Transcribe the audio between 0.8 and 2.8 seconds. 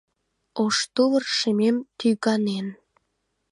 тувыр шемем тӱганен.